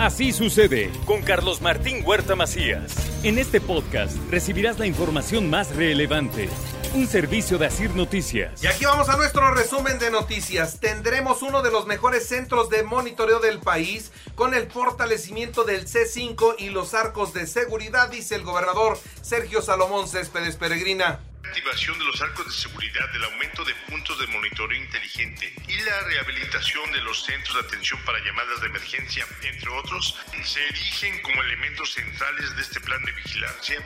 [0.00, 2.94] Así sucede con Carlos Martín Huerta Macías.
[3.22, 6.48] En este podcast recibirás la información más relevante.
[6.94, 8.64] Un servicio de Asir Noticias.
[8.64, 10.80] Y aquí vamos a nuestro resumen de noticias.
[10.80, 16.54] Tendremos uno de los mejores centros de monitoreo del país con el fortalecimiento del C5
[16.56, 22.22] y los arcos de seguridad, dice el gobernador Sergio Salomón Céspedes Peregrina activación de los
[22.22, 27.24] arcos de seguridad, el aumento de puntos de monitoreo inteligente y la rehabilitación de los
[27.24, 32.62] centros de atención para llamadas de emergencia, entre otros, se erigen como elementos centrales de
[32.62, 33.82] este plan de vigilancia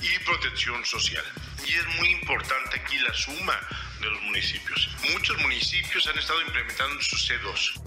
[0.00, 1.24] y protección social.
[1.64, 3.56] Y es muy importante aquí la suma
[4.00, 4.90] de los municipios.
[5.12, 7.80] Muchos municipios han estado implementando su C2.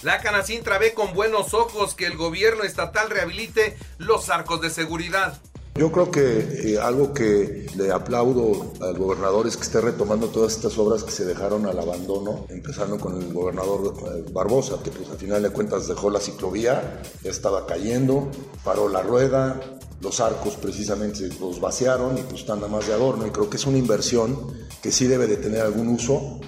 [0.00, 5.38] La Canacintra ve con buenos ojos que el gobierno estatal rehabilite los arcos de seguridad.
[5.76, 10.52] Yo creo que eh, algo que le aplaudo al gobernador es que esté retomando todas
[10.54, 15.10] estas obras que se dejaron al abandono, empezando con el gobernador eh, Barbosa, que pues
[15.10, 18.30] al final de cuentas dejó la ciclovía, ya estaba cayendo,
[18.62, 19.60] paró la rueda,
[20.00, 23.56] los arcos precisamente los vaciaron y pues están nada más de adorno y creo que
[23.56, 26.38] es una inversión que sí debe de tener algún uso.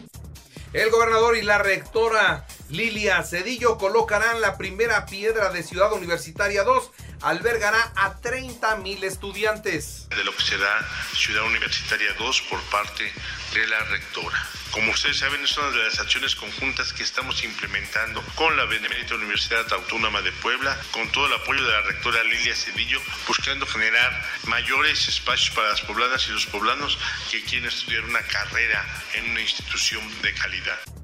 [0.73, 6.91] El gobernador y la rectora Lilia Cedillo colocarán la primera piedra de Ciudad Universitaria 2
[7.23, 10.09] albergará a 30 mil estudiantes.
[10.11, 13.13] De lo que será Ciudad Universitaria 2 por parte
[13.55, 14.45] de la rectora.
[14.71, 19.15] Como ustedes saben, es una de las acciones conjuntas que estamos implementando con la Benemérita
[19.15, 24.23] Universidad Autónoma de Puebla, con todo el apoyo de la rectora Lilia Cedillo, buscando generar
[24.45, 26.99] mayores espacios para las poblanas y los poblanos
[27.31, 28.85] que quieren estudiar una carrera
[29.15, 30.96] en una institución de calidad.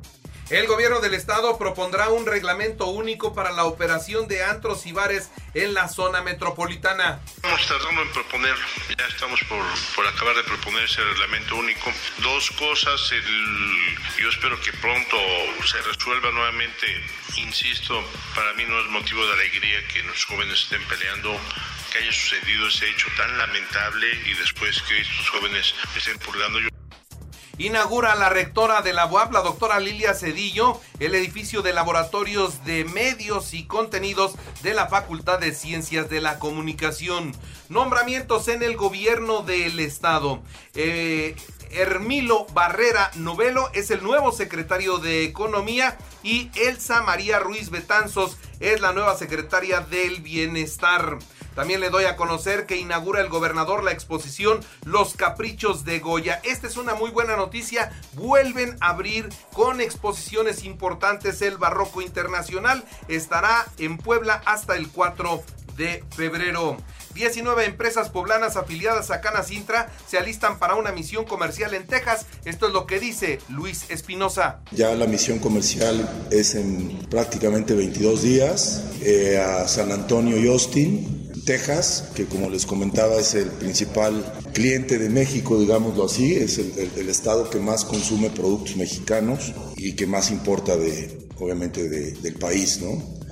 [0.51, 5.31] El gobierno del estado propondrá un reglamento único para la operación de antros y bares
[5.55, 7.21] en la zona metropolitana.
[7.37, 8.65] Estamos tardando en proponerlo,
[8.99, 11.91] ya estamos por, acabar de proponer ese reglamento único.
[12.19, 13.01] Dos cosas,
[14.19, 15.17] yo espero que pronto
[15.65, 16.87] se resuelva nuevamente.
[17.37, 18.03] Insisto,
[18.35, 21.39] para mí no es motivo de alegría que los jóvenes estén peleando
[21.91, 26.59] que haya sucedido ese hecho tan lamentable y después que estos jóvenes estén purgando
[27.63, 32.85] inaugura la rectora de la UAP, la doctora Lilia Cedillo, el edificio de laboratorios de
[32.85, 37.33] medios y contenidos de la Facultad de Ciencias de la Comunicación.
[37.69, 40.43] Nombramientos en el gobierno del estado.
[40.75, 41.37] Eh,
[41.71, 48.81] Hermilo Barrera Novelo es el nuevo secretario de Economía y Elsa María Ruiz Betanzos es
[48.81, 51.19] la nueva secretaria del Bienestar.
[51.55, 56.41] También le doy a conocer que inaugura el gobernador la exposición Los Caprichos de Goya.
[56.45, 57.93] Esta es una muy buena noticia.
[58.15, 62.85] Vuelven a abrir con exposiciones importantes el Barroco Internacional.
[63.09, 65.43] Estará en Puebla hasta el 4
[65.77, 66.77] de febrero.
[67.15, 72.27] 19 empresas poblanas afiliadas a Canacintra se alistan para una misión comercial en Texas.
[72.45, 74.61] Esto es lo que dice Luis Espinosa.
[74.71, 81.22] Ya la misión comercial es en prácticamente 22 días eh, a San Antonio y Austin.
[81.45, 87.09] Texas, que como les comentaba es el principal cliente de México, digámoslo así, es el,
[87.09, 93.23] estado que más consume productos mexicanos y que más importa de, obviamente, del país, ¿no?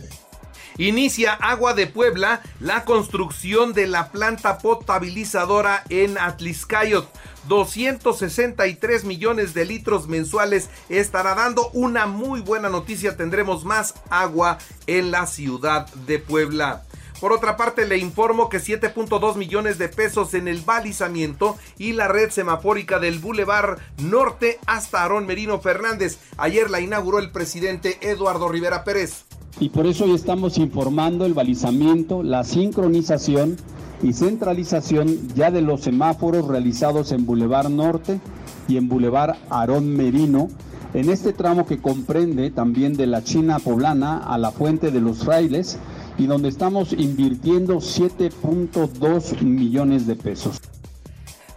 [0.77, 7.07] Inicia Agua de Puebla la construcción de la planta potabilizadora en Atliscayot.
[7.49, 13.17] 263 millones de litros mensuales estará dando una muy buena noticia.
[13.17, 16.85] Tendremos más agua en la ciudad de Puebla.
[17.21, 22.09] Por otra parte, le informo que 7.2 millones de pesos en el balizamiento y la
[22.09, 26.19] red semafórica del Boulevard Norte hasta Aarón Merino Fernández.
[26.39, 29.27] Ayer la inauguró el presidente Eduardo Rivera Pérez.
[29.59, 33.59] Y por eso hoy estamos informando el balizamiento, la sincronización
[34.03, 38.19] y centralización ya de los semáforos realizados en Boulevard Norte
[38.67, 40.49] y en Boulevard Aarón Merino,
[40.95, 45.19] en este tramo que comprende también de la China poblana a la Fuente de los
[45.19, 45.79] Frailes,
[46.21, 50.61] y donde estamos invirtiendo 7.2 millones de pesos.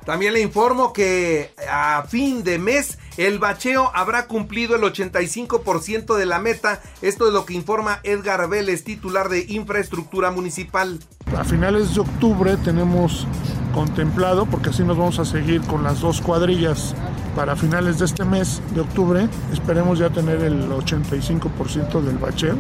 [0.06, 6.26] También le informo que a fin de mes el bacheo habrá cumplido el 85% de
[6.26, 6.82] la meta.
[7.02, 11.00] Esto es lo que informa Edgar Vélez, titular de Infraestructura Municipal.
[11.38, 13.28] A finales de octubre tenemos
[13.74, 16.96] contemplado, porque así nos vamos a seguir con las dos cuadrillas
[17.36, 22.56] para finales de este mes de octubre esperemos ya tener el 85% del bacheo,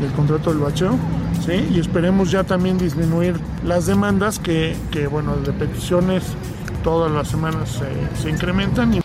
[0.00, 0.96] del contrato del bacheo,
[1.44, 1.68] ¿sí?
[1.74, 6.24] y esperemos ya también disminuir las demandas que, que bueno, de peticiones
[6.82, 7.80] todas las semanas
[8.20, 9.02] se incrementan.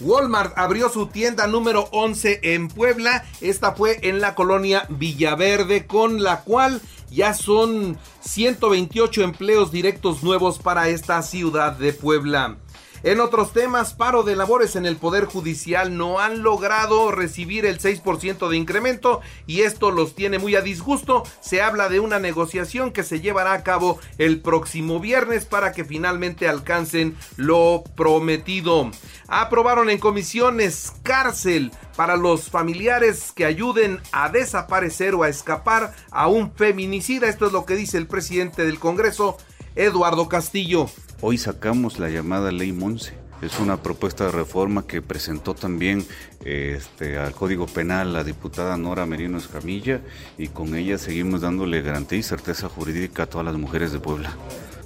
[0.00, 3.24] Walmart abrió su tienda número 11 en Puebla.
[3.40, 6.80] Esta fue en la colonia Villaverde, con la cual
[7.10, 12.56] ya son 128 empleos directos nuevos para esta ciudad de Puebla.
[13.02, 17.78] En otros temas, paro de labores en el Poder Judicial no han logrado recibir el
[17.78, 21.22] 6% de incremento y esto los tiene muy a disgusto.
[21.40, 25.86] Se habla de una negociación que se llevará a cabo el próximo viernes para que
[25.86, 28.90] finalmente alcancen lo prometido.
[29.28, 36.28] Aprobaron en comisiones cárcel para los familiares que ayuden a desaparecer o a escapar a
[36.28, 37.30] un feminicida.
[37.30, 39.38] Esto es lo que dice el presidente del Congreso,
[39.74, 40.90] Eduardo Castillo.
[41.22, 43.12] Hoy sacamos la llamada Ley Monse.
[43.42, 46.06] Es una propuesta de reforma que presentó también
[46.46, 50.00] este, al Código Penal la diputada Nora Merino Escamilla
[50.38, 54.34] y con ella seguimos dándole garantía y certeza jurídica a todas las mujeres de Puebla.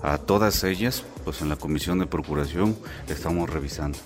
[0.03, 2.77] A todas ellas, pues en la Comisión de Procuración
[3.09, 3.99] estamos revisando.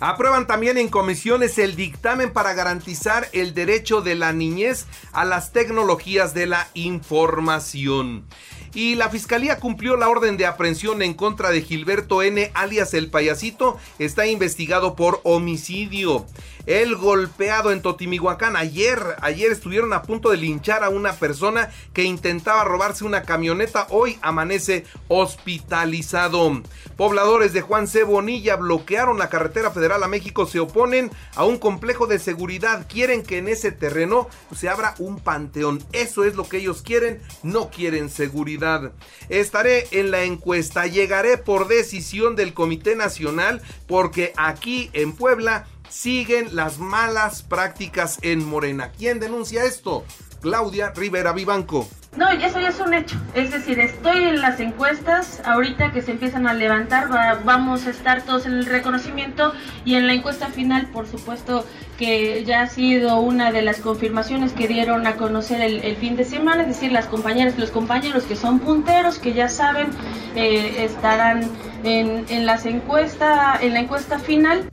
[0.00, 5.52] Aprueban también en comisiones el dictamen para garantizar el derecho de la niñez a las
[5.52, 8.24] tecnologías de la información
[8.74, 13.10] y la fiscalía cumplió la orden de aprehensión en contra de Gilberto N, alias el
[13.10, 16.26] payasito, está investigado por homicidio.
[16.68, 18.54] El golpeado en Totimihuacán.
[18.54, 23.86] Ayer, ayer estuvieron a punto de linchar a una persona que intentaba robarse una camioneta,
[23.88, 26.60] hoy amanece hospitalizado.
[26.98, 28.02] Pobladores de Juan C.
[28.02, 33.22] Bonilla bloquearon la carretera federal a México, se oponen a un complejo de seguridad, quieren
[33.22, 37.70] que en ese terreno se abra un panteón, eso es lo que ellos quieren, no
[37.70, 38.92] quieren seguridad.
[39.30, 46.54] Estaré en la encuesta, llegaré por decisión del Comité Nacional porque aquí en Puebla siguen
[46.54, 48.92] las malas prácticas en Morena.
[48.96, 50.04] ¿Quién denuncia esto?
[50.40, 51.88] Claudia Rivera Vivanco.
[52.16, 53.16] No, eso ya es un hecho.
[53.34, 57.08] Es decir, estoy en las encuestas, ahorita que se empiezan a levantar,
[57.44, 59.52] vamos a estar todos en el reconocimiento
[59.84, 61.64] y en la encuesta final, por supuesto,
[61.96, 66.24] que ya ha sido una de las confirmaciones que dieron a conocer el, fin de
[66.24, 69.88] semana, es decir, las compañeras los compañeros que son punteros, que ya saben,
[70.34, 71.48] eh, estarán
[71.84, 74.68] en, en las encuestas, en la encuesta final.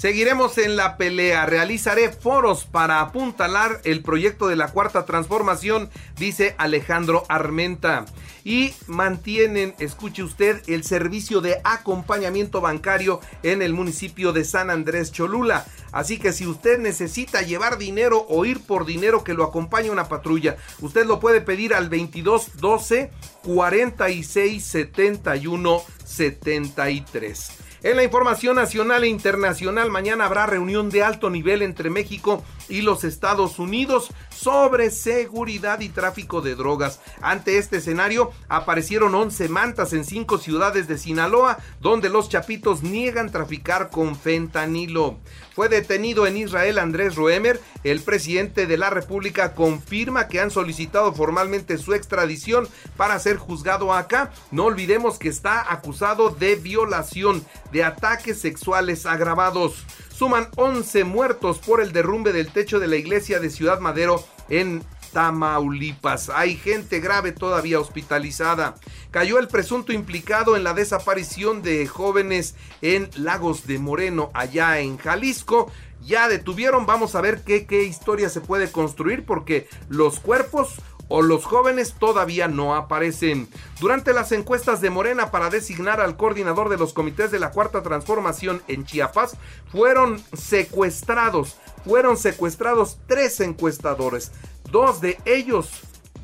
[0.00, 1.44] Seguiremos en la pelea.
[1.44, 8.06] Realizaré foros para apuntalar el proyecto de la cuarta transformación, dice Alejandro Armenta.
[8.42, 15.12] Y mantienen, escuche usted, el servicio de acompañamiento bancario en el municipio de San Andrés
[15.12, 15.66] Cholula.
[15.92, 20.08] Así que si usted necesita llevar dinero o ir por dinero que lo acompañe una
[20.08, 23.10] patrulla, usted lo puede pedir al 22 12
[23.42, 27.69] 46 71 73.
[27.82, 32.59] En la información nacional e internacional, mañana habrá reunión de alto nivel entre México y
[32.82, 37.00] los Estados Unidos sobre seguridad y tráfico de drogas.
[37.20, 43.30] Ante este escenario, aparecieron 11 mantas en cinco ciudades de Sinaloa, donde los chapitos niegan
[43.30, 45.18] traficar con fentanilo.
[45.54, 47.60] Fue detenido en Israel Andrés Roemer.
[47.84, 53.92] El presidente de la República confirma que han solicitado formalmente su extradición para ser juzgado
[53.92, 54.30] acá.
[54.50, 59.84] No olvidemos que está acusado de violación, de ataques sexuales agravados.
[60.20, 64.82] Suman 11 muertos por el derrumbe del techo de la iglesia de Ciudad Madero en
[65.14, 66.28] Tamaulipas.
[66.28, 68.74] Hay gente grave todavía hospitalizada.
[69.10, 74.98] Cayó el presunto implicado en la desaparición de jóvenes en Lagos de Moreno, allá en
[74.98, 75.72] Jalisco.
[76.02, 81.22] Ya detuvieron, vamos a ver qué, qué historia se puede construir porque los cuerpos o
[81.22, 83.48] los jóvenes todavía no aparecen.
[83.80, 87.82] Durante las encuestas de Morena para designar al coordinador de los comités de la Cuarta
[87.82, 89.36] Transformación en Chiapas,
[89.70, 94.30] fueron secuestrados, fueron secuestrados tres encuestadores.
[94.70, 95.68] Dos de ellos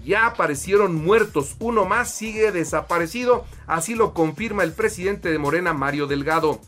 [0.04, 6.06] ya aparecieron muertos, uno más sigue desaparecido, así lo confirma el presidente de Morena, Mario
[6.06, 6.60] Delgado.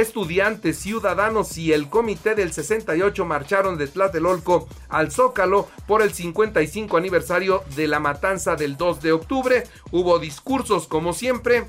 [0.00, 6.96] Estudiantes, ciudadanos y el comité del 68 marcharon de Tlatelolco al Zócalo por el 55
[6.96, 9.62] aniversario de la matanza del 2 de octubre.
[9.92, 11.68] Hubo discursos como siempre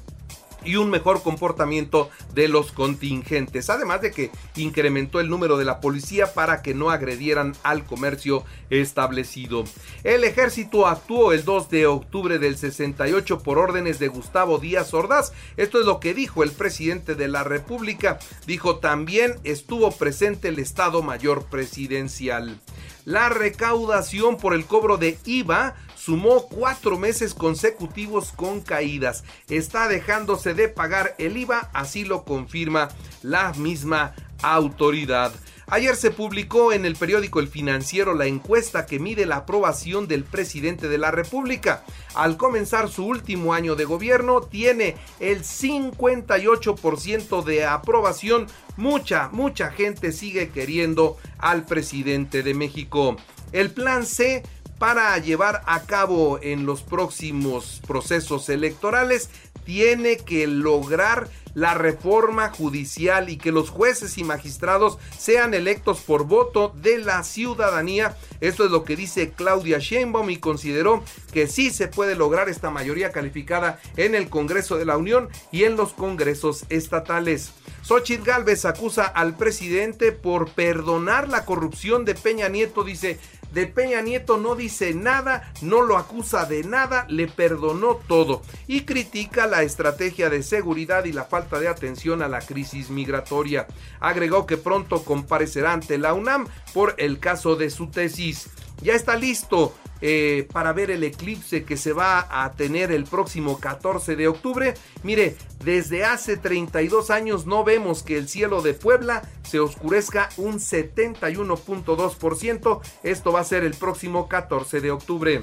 [0.66, 5.80] y un mejor comportamiento de los contingentes, además de que incrementó el número de la
[5.80, 9.64] policía para que no agredieran al comercio establecido.
[10.04, 15.34] El ejército actuó el 2 de octubre del 68 por órdenes de Gustavo Díaz Ordaz.
[15.58, 18.20] Esto es lo que dijo el presidente de la República.
[18.46, 22.60] Dijo también estuvo presente el Estado Mayor Presidencial.
[23.06, 29.24] La recaudación por el cobro de IVA sumó cuatro meses consecutivos con caídas.
[29.50, 32.90] Está dejándose de pagar el IVA, así lo confirma
[33.24, 35.34] la misma autoridad.
[35.68, 40.24] Ayer se publicó en el periódico El Financiero la encuesta que mide la aprobación del
[40.24, 41.84] presidente de la República.
[42.14, 48.46] Al comenzar su último año de gobierno, tiene el 58% de aprobación.
[48.78, 53.18] Mucha, mucha gente sigue queriendo al presidente de México.
[53.52, 54.44] El plan C
[54.78, 59.30] para llevar a cabo en los próximos procesos electorales
[59.66, 66.26] tiene que lograr la reforma judicial y que los jueces y magistrados sean electos por
[66.26, 68.16] voto de la ciudadanía.
[68.42, 72.70] Esto es lo que dice Claudia Sheinbaum y consideró que sí se puede lograr esta
[72.70, 77.54] mayoría calificada en el Congreso de la Unión y en los congresos estatales.
[77.84, 82.84] Xochitl Galvez acusa al presidente por perdonar la corrupción de Peña Nieto.
[82.84, 83.20] Dice,
[83.54, 88.82] de Peña Nieto no dice nada, no lo acusa de nada, le perdonó todo y
[88.82, 93.68] critica la estrategia de seguridad y la falta de atención a la crisis migratoria.
[94.00, 98.50] Agregó que pronto comparecerá ante la UNAM por el caso de su tesis.
[98.82, 99.74] Ya está listo
[100.08, 104.76] eh, para ver el eclipse que se va a tener el próximo 14 de octubre.
[105.02, 110.60] Mire, desde hace 32 años no vemos que el cielo de Puebla se oscurezca un
[110.60, 112.82] 71.2%.
[113.02, 115.42] Esto va a ser el próximo 14 de octubre.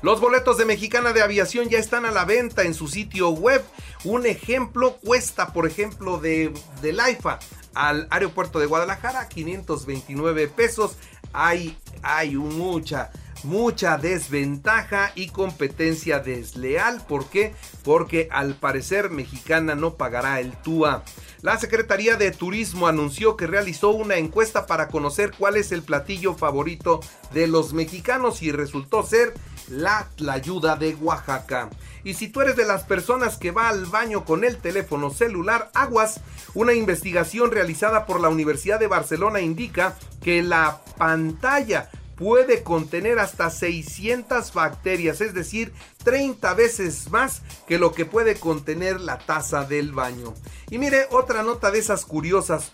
[0.00, 3.64] Los boletos de Mexicana de Aviación ya están a la venta en su sitio web.
[4.04, 7.40] Un ejemplo cuesta, por ejemplo, de, del IFA
[7.74, 10.98] al aeropuerto de Guadalajara, 529 pesos.
[11.32, 13.10] Hay, hay mucha
[13.42, 17.04] mucha desventaja y competencia desleal.
[17.06, 17.54] ¿Por qué?
[17.84, 21.02] Porque al parecer Mexicana no pagará el TUA.
[21.42, 26.34] La Secretaría de Turismo anunció que realizó una encuesta para conocer cuál es el platillo
[26.34, 27.00] favorito
[27.32, 29.32] de los mexicanos y resultó ser
[29.68, 31.70] la ayuda de Oaxaca.
[32.04, 35.70] Y si tú eres de las personas que va al baño con el teléfono celular,
[35.74, 36.20] aguas,
[36.54, 43.48] una investigación realizada por la Universidad de Barcelona indica que la pantalla puede contener hasta
[43.48, 45.72] 600 bacterias, es decir,
[46.04, 50.34] 30 veces más que lo que puede contener la taza del baño.
[50.68, 52.72] Y mire, otra nota de esas curiosas,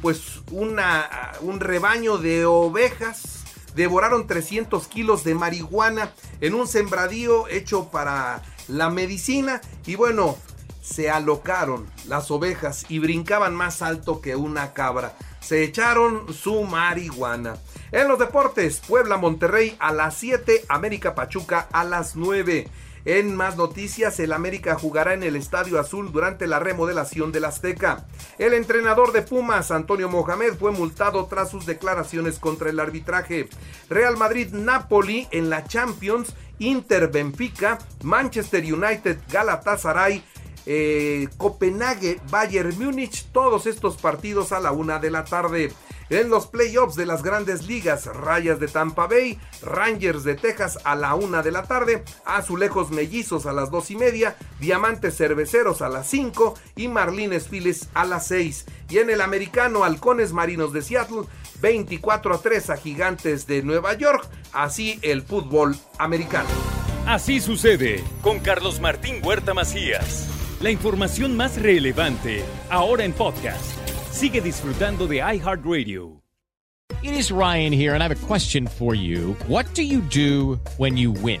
[0.00, 3.44] pues una, un rebaño de ovejas
[3.76, 10.38] devoraron 300 kilos de marihuana en un sembradío hecho para la medicina y bueno,
[10.80, 15.16] se alocaron las ovejas y brincaban más alto que una cabra.
[15.40, 17.58] Se echaron su marihuana.
[17.92, 22.68] En los deportes, Puebla Monterrey a las 7, América Pachuca a las 9.
[23.04, 28.06] En más noticias, el América jugará en el Estadio Azul durante la remodelación del Azteca.
[28.38, 33.48] El entrenador de Pumas, Antonio Mohamed, fue multado tras sus declaraciones contra el arbitraje.
[33.88, 40.22] Real Madrid-Napoli en la Champions, Inter-Benfica, Manchester United, Galatasaray,
[40.66, 45.72] eh, Copenhague, Bayern Múnich, todos estos partidos a la una de la tarde.
[46.10, 50.96] En los playoffs de las grandes ligas, Rayas de Tampa Bay, Rangers de Texas a
[50.96, 55.88] la una de la tarde, Azulejos Mellizos a las dos y media, Diamantes Cerveceros a
[55.88, 58.66] las 5 y Marlines Phillies a las 6.
[58.88, 61.22] Y en el americano, Halcones Marinos de Seattle,
[61.60, 64.28] 24 a 3 a Gigantes de Nueva York.
[64.52, 66.48] Así el fútbol americano.
[67.06, 70.26] Así sucede con Carlos Martín Huerta Macías.
[70.60, 73.64] La información más relevante ahora en podcast.
[74.10, 76.20] Sigue disfrutando de iHeartRadio.
[77.02, 79.34] It is Ryan here, and I have a question for you.
[79.46, 81.40] What do you do when you win?